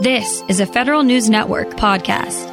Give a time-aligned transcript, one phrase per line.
[0.00, 2.46] This is a Federal News Network podcast.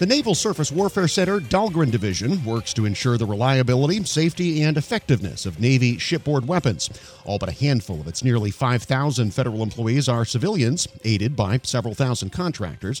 [0.00, 5.46] The Naval Surface Warfare Center Dahlgren Division works to ensure the reliability, safety, and effectiveness
[5.46, 6.90] of Navy shipboard weapons.
[7.24, 11.94] All but a handful of its nearly 5,000 federal employees are civilians, aided by several
[11.94, 13.00] thousand contractors.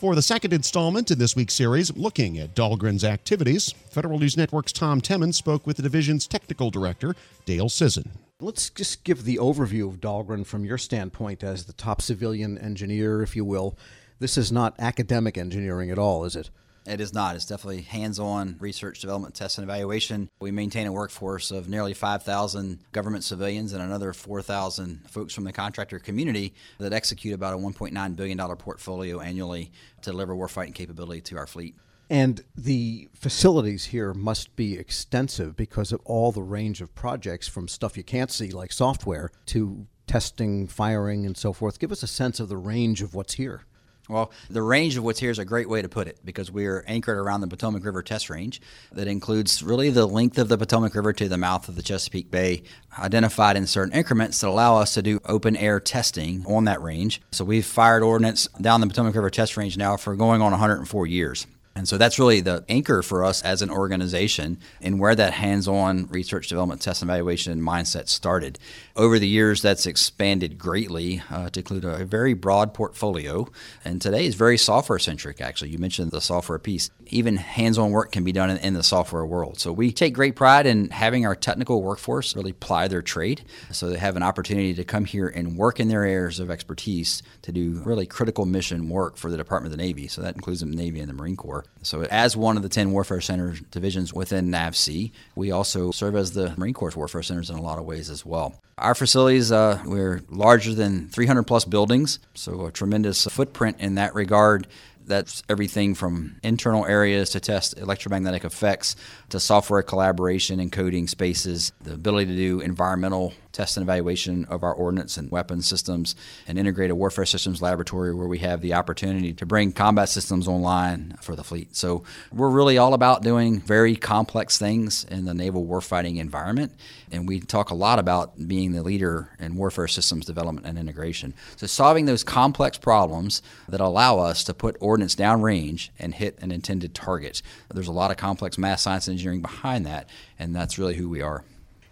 [0.00, 4.72] For the second installment in this week's series, looking at Dahlgren's activities, Federal News Network's
[4.72, 7.14] Tom Temin spoke with the division's technical director,
[7.44, 8.10] Dale Sisson.
[8.40, 13.20] Let's just give the overview of Dahlgren from your standpoint as the top civilian engineer,
[13.20, 13.76] if you will.
[14.20, 16.48] This is not academic engineering at all, is it?
[16.86, 17.34] It is not.
[17.34, 20.30] It's definitely hands on research, development, test, and evaluation.
[20.38, 25.52] We maintain a workforce of nearly 5,000 government civilians and another 4,000 folks from the
[25.52, 31.36] contractor community that execute about a $1.9 billion portfolio annually to deliver warfighting capability to
[31.38, 31.74] our fleet.
[32.10, 37.68] And the facilities here must be extensive because of all the range of projects from
[37.68, 41.78] stuff you can't see, like software, to testing, firing, and so forth.
[41.78, 43.64] Give us a sense of the range of what's here.
[44.08, 46.64] Well, the range of what's here is a great way to put it because we
[46.64, 50.56] are anchored around the Potomac River test range that includes really the length of the
[50.56, 52.62] Potomac River to the mouth of the Chesapeake Bay,
[52.98, 57.20] identified in certain increments that allow us to do open air testing on that range.
[57.32, 61.06] So we've fired ordnance down the Potomac River test range now for going on 104
[61.06, 61.46] years.
[61.78, 65.68] And so that's really the anchor for us as an organization and where that hands
[65.68, 68.58] on research, development, test, and evaluation mindset started.
[68.96, 73.46] Over the years, that's expanded greatly uh, to include a very broad portfolio.
[73.84, 75.70] And today is very software centric, actually.
[75.70, 76.90] You mentioned the software piece.
[77.06, 79.60] Even hands on work can be done in, in the software world.
[79.60, 83.88] So we take great pride in having our technical workforce really ply their trade so
[83.88, 87.52] they have an opportunity to come here and work in their areas of expertise to
[87.52, 90.08] do really critical mission work for the Department of the Navy.
[90.08, 91.64] So that includes the Navy and the Marine Corps.
[91.82, 96.32] So, as one of the 10 Warfare Center divisions within NAVSEA, we also serve as
[96.32, 98.60] the Marine Corps Warfare Centers in a lot of ways as well.
[98.76, 104.14] Our facilities, uh, we're larger than 300 plus buildings, so a tremendous footprint in that
[104.14, 104.66] regard.
[105.08, 108.94] That's everything from internal areas to test electromagnetic effects
[109.30, 114.62] to software collaboration and coding spaces, the ability to do environmental test and evaluation of
[114.62, 116.14] our ordnance and weapons systems,
[116.46, 121.16] and integrated warfare systems laboratory where we have the opportunity to bring combat systems online
[121.20, 121.74] for the fleet.
[121.74, 126.72] So we're really all about doing very complex things in the naval warfighting environment,
[127.10, 131.34] and we talk a lot about being the leader in warfare systems development and integration.
[131.56, 136.50] So solving those complex problems that allow us to put ordnance downrange and hit an
[136.50, 137.42] intended target.
[137.72, 141.08] There's a lot of complex math science and engineering behind that, and that's really who
[141.08, 141.44] we are.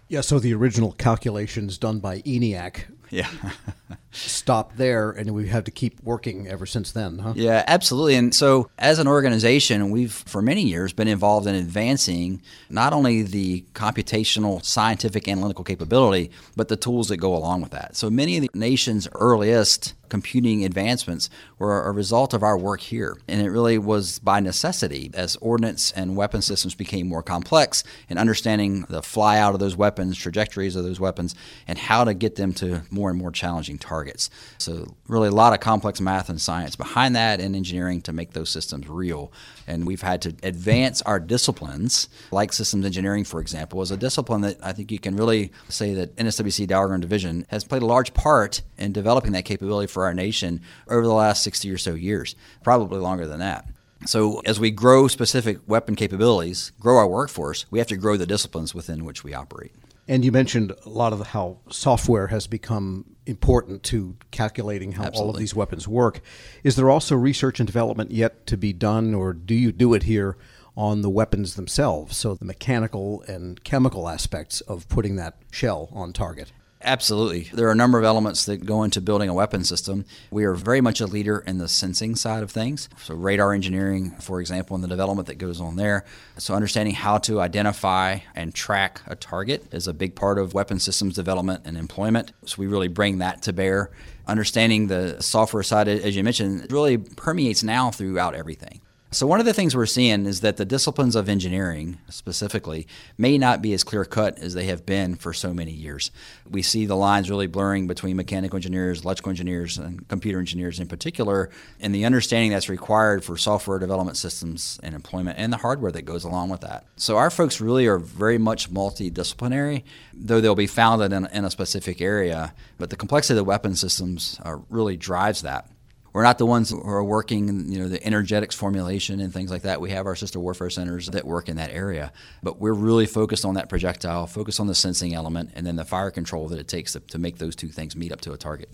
[0.08, 3.28] Yeah, so the original calculations done by ENIAC yeah.
[4.10, 7.32] stopped there, and we've to keep working ever since then, huh?
[7.36, 8.14] Yeah, absolutely.
[8.16, 13.22] And so, as an organization, we've for many years been involved in advancing not only
[13.22, 17.96] the computational, scientific, analytical capability, but the tools that go along with that.
[17.96, 21.28] So, many of the nation's earliest computing advancements
[21.58, 23.16] were a result of our work here.
[23.28, 28.18] And it really was by necessity as ordnance and weapon systems became more complex and
[28.18, 31.34] understanding the fly out of those weapons, trajectories of those weapons,
[31.66, 34.30] and how to get them to more and more challenging targets.
[34.58, 38.32] So, really, a lot of complex math and science behind that and engineering to make
[38.32, 39.32] those systems real.
[39.66, 44.42] And we've had to advance our disciplines, like systems engineering, for example, is a discipline
[44.42, 48.14] that I think you can really say that NSWC Dahlgren Division has played a large
[48.14, 52.36] part in developing that capability for our nation over the last 60 or so years,
[52.62, 53.64] probably longer than that.
[54.04, 58.26] So, as we grow specific weapon capabilities, grow our workforce, we have to grow the
[58.26, 59.72] disciplines within which we operate.
[60.06, 65.22] And you mentioned a lot of how software has become important to calculating how Absolutely.
[65.22, 66.20] all of these weapons work.
[66.62, 70.02] Is there also research and development yet to be done, or do you do it
[70.02, 70.36] here
[70.76, 72.18] on the weapons themselves?
[72.18, 76.52] So the mechanical and chemical aspects of putting that shell on target.
[76.86, 77.50] Absolutely.
[77.52, 80.04] There are a number of elements that go into building a weapon system.
[80.30, 82.88] We are very much a leader in the sensing side of things.
[83.02, 86.04] So, radar engineering, for example, and the development that goes on there.
[86.38, 90.78] So, understanding how to identify and track a target is a big part of weapon
[90.78, 92.30] systems development and employment.
[92.44, 93.90] So, we really bring that to bear.
[94.28, 98.80] Understanding the software side, as you mentioned, really permeates now throughout everything.
[99.16, 102.86] So, one of the things we're seeing is that the disciplines of engineering specifically
[103.16, 106.10] may not be as clear cut as they have been for so many years.
[106.46, 110.86] We see the lines really blurring between mechanical engineers, electrical engineers, and computer engineers in
[110.86, 111.48] particular,
[111.80, 116.02] and the understanding that's required for software development systems and employment and the hardware that
[116.02, 116.84] goes along with that.
[116.96, 121.50] So, our folks really are very much multidisciplinary, though they'll be founded in, in a
[121.50, 125.70] specific area, but the complexity of the weapon systems uh, really drives that.
[126.16, 129.60] We're not the ones who are working, you know, the energetics formulation and things like
[129.64, 129.82] that.
[129.82, 132.10] We have our sister warfare centers that work in that area,
[132.42, 135.84] but we're really focused on that projectile, focused on the sensing element, and then the
[135.84, 138.38] fire control that it takes to, to make those two things meet up to a
[138.38, 138.70] target.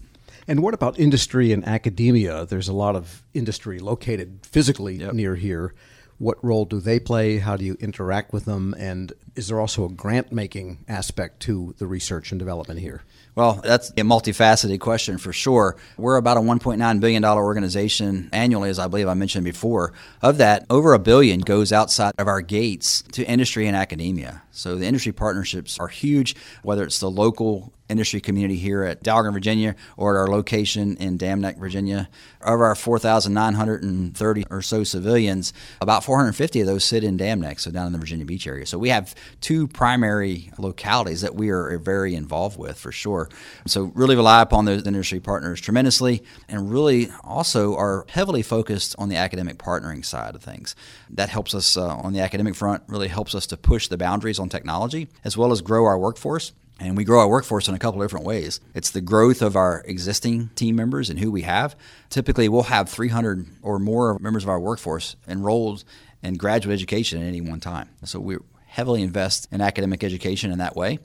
[0.47, 2.47] And what about industry and academia?
[2.47, 5.15] There's a lot of industry located physically Yep.
[5.15, 5.75] near here.
[6.19, 7.39] What role do they play?
[7.39, 8.73] How do you interact with them?
[8.79, 13.03] And is there also a grant making aspect to the research and development here?
[13.35, 15.77] Well, that's a multifaceted question for sure.
[15.97, 19.95] We're about a $1.9 billion organization annually, as I believe I mentioned before.
[20.21, 24.43] Of that, over a billion goes outside of our gates to industry and academia.
[24.51, 29.33] So the industry partnerships are huge, whether it's the local industry community here at Dahlgren,
[29.33, 32.09] Virginia, or at our location in Dam Neck, Virginia.
[32.41, 37.71] Of our 4,930 or so civilians, about 450 of those sit in Dam Neck, so
[37.71, 38.67] down in the Virginia Beach area.
[38.67, 43.29] So we have two primary localities that we are very involved with for sure.
[43.67, 49.09] So really rely upon those industry partners tremendously, and really also are heavily focused on
[49.09, 50.75] the academic partnering side of things.
[51.11, 54.39] That helps us uh, on the academic front, really helps us to push the boundaries
[54.39, 56.53] on technology as well as grow our workforce.
[56.81, 58.59] And we grow our workforce in a couple of different ways.
[58.75, 61.77] It's the growth of our existing team members and who we have.
[62.11, 65.85] Typically, we'll have 300 or more members of our workforce enrolled
[66.23, 67.89] in graduate education at any one time.
[68.05, 68.39] So we
[68.73, 70.99] heavily invest in academic education in that way.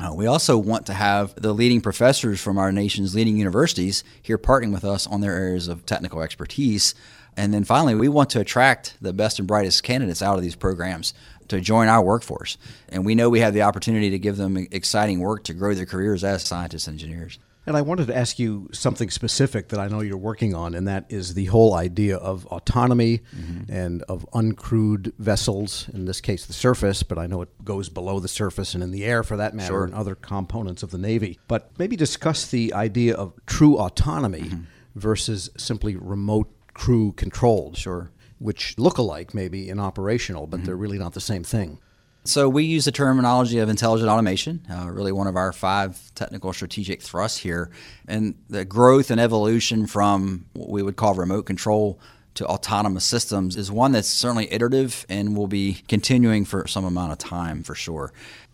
[0.00, 4.38] Uh, we also want to have the leading professors from our nation's leading universities here
[4.38, 6.94] partnering with us on their areas of technical expertise.
[7.36, 10.54] And then finally, we want to attract the best and brightest candidates out of these
[10.54, 11.12] programs
[11.48, 12.56] to join our workforce.
[12.88, 15.86] And we know we have the opportunity to give them exciting work to grow their
[15.86, 17.40] careers as scientists and engineers.
[17.70, 20.88] And I wanted to ask you something specific that I know you're working on, and
[20.88, 23.72] that is the whole idea of autonomy mm-hmm.
[23.72, 28.18] and of uncrewed vessels, in this case, the surface, but I know it goes below
[28.18, 29.84] the surface and in the air for that matter, Sure.
[29.84, 31.38] and other components of the Navy.
[31.46, 34.62] But maybe discuss the idea of true autonomy mm-hmm.
[34.96, 37.76] versus simply remote crew controlled.
[37.76, 38.10] Sure.
[38.40, 40.82] Which look alike maybe in operational, but they're mm-hmm.
[40.82, 41.78] really not the same thing.
[42.24, 46.52] So we use the terminology of intelligent automation, uh, really one of our five technical
[46.52, 47.70] strategic thrusts here,
[48.06, 51.98] and the growth and evolution from what we would call remote control
[52.34, 57.12] to autonomous systems is one that's certainly iterative and will be continuing for some amount
[57.12, 58.12] of time for sure.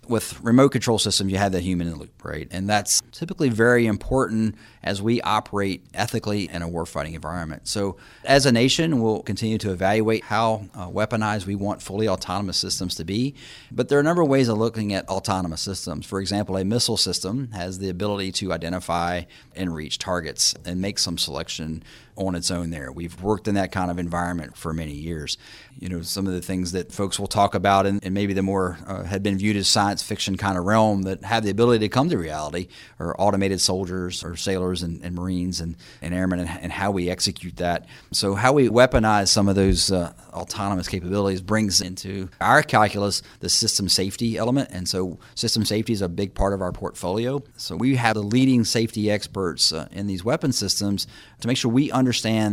[0.09, 2.49] With remote control systems, you have that human in the loop, right?
[2.51, 7.67] And that's typically very important as we operate ethically in a warfighting environment.
[7.67, 12.57] So, as a nation, we'll continue to evaluate how uh, weaponized we want fully autonomous
[12.57, 13.35] systems to be.
[13.73, 16.07] But there are a number of ways of looking at autonomous systems.
[16.07, 19.23] For example, a missile system has the ability to identify
[19.55, 21.83] and reach targets and make some selection
[22.17, 22.91] on its own there.
[22.91, 25.37] We've worked in that kind of environment for many years.
[25.79, 28.43] You know, some of the things that folks will talk about and, and maybe the
[28.43, 31.81] more uh, had been viewed as science fiction kind of realm that have the ability
[31.81, 32.69] to come to reality
[32.99, 37.11] are automated soldiers or sailors and, and Marines and, and airmen and, and how we
[37.11, 37.87] execute that.
[38.13, 43.51] So, how we weaponize some of those uh, autonomous capabilities brings into our calculus the
[43.51, 44.71] system safety element.
[44.73, 47.43] And so, system safety is a big part of our portfolio.
[47.59, 51.07] So, we have the leading safety experts uh, in these weapon systems
[51.41, 52.06] to make sure we understand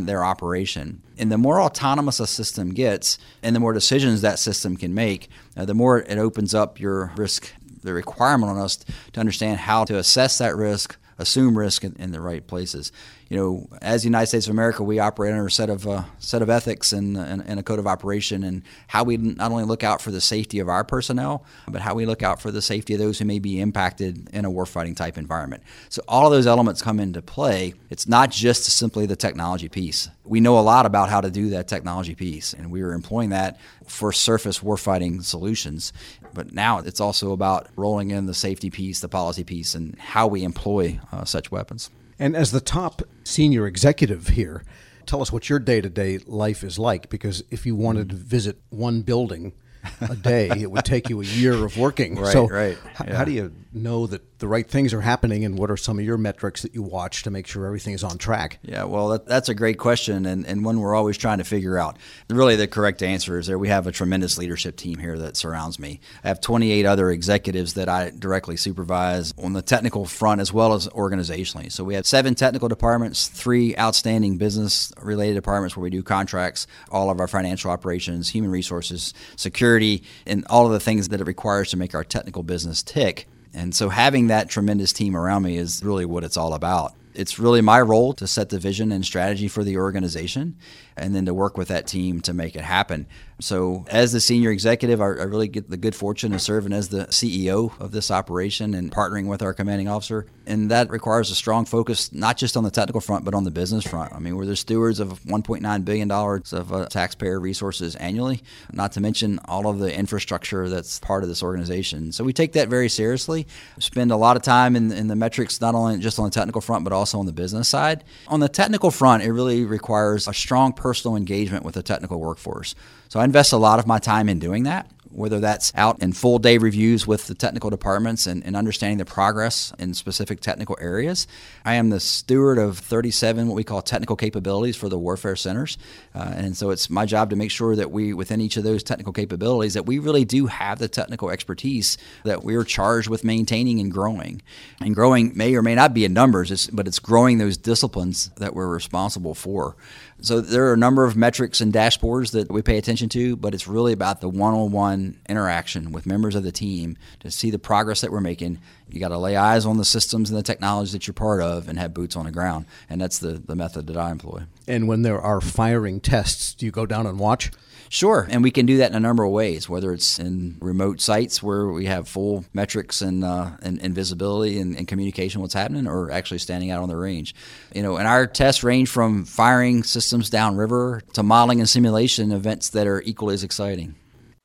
[0.07, 1.01] their operation.
[1.17, 5.29] And the more autonomous a system gets, and the more decisions that system can make,
[5.55, 7.53] uh, the more it opens up your risk,
[7.83, 8.77] the requirement on us
[9.13, 12.91] to understand how to assess that risk, assume risk in, in the right places.
[13.33, 16.03] You know, as the United States of America, we operate under a set of uh,
[16.19, 19.63] set of ethics and, and, and a code of operation, and how we not only
[19.63, 22.61] look out for the safety of our personnel, but how we look out for the
[22.61, 25.63] safety of those who may be impacted in a warfighting type environment.
[25.89, 27.73] So all of those elements come into play.
[27.89, 30.11] It's not just simply the technology piece.
[30.23, 33.31] We know a lot about how to do that technology piece, and we are employing
[33.31, 35.91] that for surface warfighting solutions.
[36.35, 40.27] But now it's also about rolling in the safety piece, the policy piece, and how
[40.27, 41.89] we employ uh, such weapons.
[42.19, 44.63] And as the top senior executive here,
[45.05, 47.09] tell us what your day to day life is like.
[47.09, 49.53] Because if you wanted to visit one building
[50.01, 52.15] a day, it would take you a year of working.
[52.19, 53.15] Right, so, right, h- yeah.
[53.17, 56.03] how do you know that the right things are happening, and what are some of
[56.03, 58.59] your metrics that you watch to make sure everything is on track?
[58.61, 61.77] Yeah, well, that, that's a great question and, and one we're always trying to figure
[61.77, 61.95] out.
[62.29, 65.79] Really, the correct answer is there we have a tremendous leadership team here that surrounds
[65.79, 66.01] me.
[66.25, 70.73] I have 28 other executives that I directly supervise on the technical front as well
[70.73, 71.71] as organizationally.
[71.71, 76.67] So we have seven technical departments, three outstanding business related departments where we do contracts,
[76.91, 81.27] all of our financial operations, human resources, security, and all of the things that it
[81.27, 83.29] requires to make our technical business tick.
[83.53, 86.93] And so having that tremendous team around me is really what it's all about.
[87.15, 90.57] It's really my role to set the vision and strategy for the organization
[90.95, 93.07] and then to work with that team to make it happen.
[93.39, 96.89] So, as the senior executive, I, I really get the good fortune of serving as
[96.89, 100.27] the CEO of this operation and partnering with our commanding officer.
[100.45, 103.51] And that requires a strong focus, not just on the technical front, but on the
[103.51, 104.13] business front.
[104.13, 109.01] I mean, we're the stewards of $1.9 billion of uh, taxpayer resources annually, not to
[109.01, 112.11] mention all of the infrastructure that's part of this organization.
[112.11, 113.47] So, we take that very seriously,
[113.79, 116.61] spend a lot of time in, in the metrics, not only just on the technical
[116.61, 118.05] front, but also also on the business side.
[118.29, 122.75] On the technical front, it really requires a strong personal engagement with the technical workforce.
[123.09, 126.11] So I invest a lot of my time in doing that whether that's out in
[126.13, 130.77] full day reviews with the technical departments and, and, understanding the progress in specific technical
[130.79, 131.27] areas.
[131.65, 135.77] I am the steward of 37 what we call technical capabilities for the warfare centers.
[136.15, 138.83] Uh, and so it's my job to make sure that we, within each of those
[138.83, 143.79] technical capabilities, that we really do have the technical expertise that we're charged with maintaining
[143.79, 144.41] and growing.
[144.79, 148.29] And growing may or may not be in numbers, it's, but it's growing those disciplines
[148.37, 149.75] that we're responsible for.
[150.23, 153.53] So there are a number of metrics and dashboards that we pay attention to, but
[153.53, 157.99] it's really about the one-on-one interaction with members of the team to see the progress
[158.01, 158.59] that we're making.
[158.89, 161.67] You got to lay eyes on the systems and the technology that you're part of
[161.67, 162.67] and have boots on the ground.
[162.89, 164.43] And that's the, the method that I employ.
[164.65, 167.51] And when there are firing tests, do you go down and watch?
[167.93, 170.99] Sure, and we can do that in a number of ways, whether it's in remote
[170.99, 175.53] sites where we have full metrics and, uh, and, and, visibility and, and, communication what's
[175.53, 177.35] happening, or actually standing out on the range.
[177.71, 182.69] You know, and our tests range from firing systems downriver to modeling and simulation events
[182.69, 183.95] that are equally as exciting.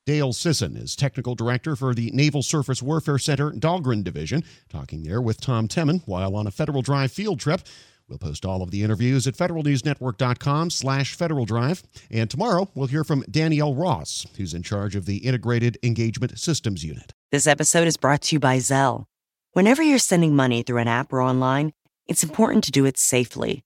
[0.07, 5.21] Dale Sisson is technical director for the Naval Surface Warfare Center Dahlgren Division, talking there
[5.21, 7.61] with Tom Temin while on a Federal Drive field trip.
[8.09, 11.83] We'll post all of the interviews at federalnewsnetwork.com slash Federal Drive.
[12.11, 16.85] And tomorrow, we'll hear from Danielle Ross, who's in charge of the Integrated Engagement Systems
[16.85, 17.13] Unit.
[17.31, 19.05] This episode is brought to you by Zelle.
[19.53, 21.75] Whenever you're sending money through an app or online,
[22.07, 23.63] it's important to do it safely.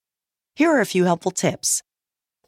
[0.57, 1.85] Here are a few helpful tips.